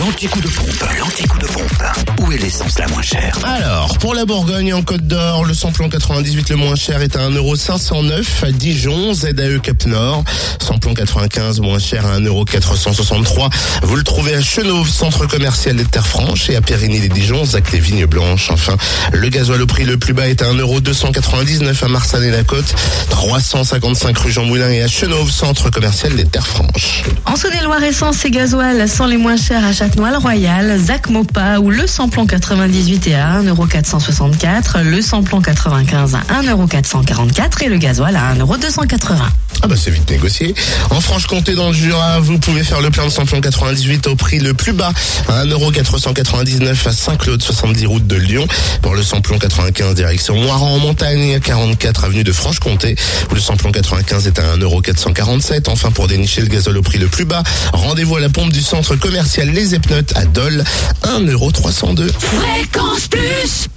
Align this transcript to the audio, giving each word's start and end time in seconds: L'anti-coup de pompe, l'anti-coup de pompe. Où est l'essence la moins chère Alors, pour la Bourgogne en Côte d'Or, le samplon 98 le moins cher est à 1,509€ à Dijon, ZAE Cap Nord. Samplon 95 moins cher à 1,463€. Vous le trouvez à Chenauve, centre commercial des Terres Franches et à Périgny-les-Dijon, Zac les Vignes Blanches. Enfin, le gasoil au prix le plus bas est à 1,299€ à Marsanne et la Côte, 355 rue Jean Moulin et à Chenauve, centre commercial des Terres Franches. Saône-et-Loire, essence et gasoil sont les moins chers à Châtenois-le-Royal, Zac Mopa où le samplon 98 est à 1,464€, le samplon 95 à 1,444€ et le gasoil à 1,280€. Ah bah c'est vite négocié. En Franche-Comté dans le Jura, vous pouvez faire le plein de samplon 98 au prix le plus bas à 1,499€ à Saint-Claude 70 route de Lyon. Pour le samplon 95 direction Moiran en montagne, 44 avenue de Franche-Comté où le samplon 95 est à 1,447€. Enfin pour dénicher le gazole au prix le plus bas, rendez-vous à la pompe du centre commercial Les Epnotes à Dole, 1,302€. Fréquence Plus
L'anti-coup 0.00 0.40
de 0.40 0.48
pompe, 0.48 0.84
l'anti-coup 0.98 1.38
de 1.38 1.46
pompe. 1.46 1.84
Où 2.20 2.32
est 2.32 2.38
l'essence 2.38 2.78
la 2.78 2.88
moins 2.88 3.02
chère 3.02 3.38
Alors, 3.44 3.98
pour 3.98 4.14
la 4.14 4.24
Bourgogne 4.24 4.72
en 4.72 4.80
Côte 4.80 5.06
d'Or, 5.06 5.44
le 5.44 5.52
samplon 5.52 5.90
98 5.90 6.48
le 6.48 6.56
moins 6.56 6.74
cher 6.74 7.02
est 7.02 7.16
à 7.16 7.28
1,509€ 7.28 8.24
à 8.46 8.50
Dijon, 8.50 9.12
ZAE 9.12 9.58
Cap 9.62 9.84
Nord. 9.84 10.24
Samplon 10.58 10.94
95 10.94 11.60
moins 11.60 11.78
cher 11.78 12.06
à 12.06 12.18
1,463€. 12.18 13.50
Vous 13.82 13.96
le 13.96 14.02
trouvez 14.02 14.34
à 14.34 14.40
Chenauve, 14.40 14.88
centre 14.88 15.26
commercial 15.26 15.76
des 15.76 15.84
Terres 15.84 16.06
Franches 16.06 16.48
et 16.48 16.56
à 16.56 16.62
Périgny-les-Dijon, 16.62 17.44
Zac 17.44 17.70
les 17.72 17.80
Vignes 17.80 18.06
Blanches. 18.06 18.50
Enfin, 18.50 18.78
le 19.12 19.28
gasoil 19.28 19.60
au 19.60 19.66
prix 19.66 19.84
le 19.84 19.98
plus 19.98 20.14
bas 20.14 20.28
est 20.28 20.40
à 20.40 20.46
1,299€ 20.46 21.84
à 21.84 21.88
Marsanne 21.88 22.24
et 22.24 22.30
la 22.30 22.42
Côte, 22.42 22.74
355 23.10 24.16
rue 24.16 24.32
Jean 24.32 24.46
Moulin 24.46 24.70
et 24.70 24.80
à 24.80 24.88
Chenauve, 24.88 25.30
centre 25.30 25.68
commercial 25.68 26.16
des 26.16 26.24
Terres 26.24 26.46
Franches. 26.46 27.02
Saône-et-Loire, 27.40 27.82
essence 27.82 28.22
et 28.26 28.30
gasoil 28.30 28.86
sont 28.86 29.06
les 29.06 29.16
moins 29.16 29.38
chers 29.38 29.64
à 29.64 29.72
Châtenois-le-Royal, 29.72 30.78
Zac 30.78 31.08
Mopa 31.08 31.58
où 31.58 31.70
le 31.70 31.86
samplon 31.86 32.26
98 32.26 33.06
est 33.06 33.14
à 33.14 33.40
1,464€, 33.40 34.82
le 34.82 35.00
samplon 35.00 35.40
95 35.40 36.16
à 36.16 36.42
1,444€ 36.42 37.64
et 37.64 37.68
le 37.70 37.78
gasoil 37.78 38.14
à 38.14 38.34
1,280€. 38.34 39.22
Ah 39.62 39.66
bah 39.68 39.74
c'est 39.76 39.90
vite 39.90 40.10
négocié. 40.10 40.54
En 40.90 41.00
Franche-Comté 41.00 41.54
dans 41.54 41.68
le 41.68 41.74
Jura, 41.74 42.18
vous 42.20 42.38
pouvez 42.38 42.62
faire 42.62 42.80
le 42.80 42.90
plein 42.90 43.04
de 43.04 43.10
samplon 43.10 43.40
98 43.40 44.06
au 44.06 44.16
prix 44.16 44.38
le 44.38 44.54
plus 44.54 44.72
bas 44.72 44.92
à 45.28 45.44
1,499€ 45.44 46.88
à 46.88 46.92
Saint-Claude 46.92 47.42
70 47.42 47.86
route 47.86 48.06
de 48.06 48.16
Lyon. 48.16 48.46
Pour 48.80 48.94
le 48.94 49.02
samplon 49.02 49.38
95 49.38 49.94
direction 49.94 50.36
Moiran 50.36 50.74
en 50.74 50.78
montagne, 50.78 51.38
44 51.40 52.04
avenue 52.04 52.24
de 52.24 52.32
Franche-Comté 52.32 52.96
où 53.30 53.34
le 53.34 53.40
samplon 53.40 53.70
95 53.70 54.26
est 54.26 54.38
à 54.38 54.56
1,447€. 54.56 55.68
Enfin 55.68 55.90
pour 55.90 56.06
dénicher 56.06 56.40
le 56.40 56.48
gazole 56.48 56.78
au 56.78 56.82
prix 56.82 56.98
le 56.98 57.08
plus 57.08 57.24
bas, 57.26 57.42
rendez-vous 57.72 58.16
à 58.16 58.20
la 58.20 58.30
pompe 58.30 58.52
du 58.52 58.62
centre 58.62 58.96
commercial 58.96 59.50
Les 59.50 59.74
Epnotes 59.74 60.16
à 60.16 60.24
Dole, 60.24 60.64
1,302€. 61.04 62.10
Fréquence 62.18 63.08
Plus 63.08 63.68